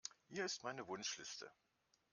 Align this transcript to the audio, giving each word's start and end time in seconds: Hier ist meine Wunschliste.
Hier 0.29 0.45
ist 0.45 0.63
meine 0.63 0.87
Wunschliste. 0.87 1.51